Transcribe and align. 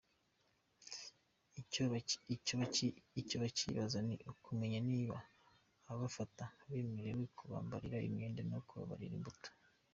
Icyo 3.21 3.35
bacyibaza 3.43 3.99
ni 4.07 4.15
ukumenya 4.31 4.79
niba 4.91 5.17
ababafata 5.89 6.43
bemerewe 6.69 7.23
kubambarira 7.37 7.97
imyenda 8.07 8.41
no 8.51 8.59
kubarira 8.69 9.13
imbuto. 9.19 9.49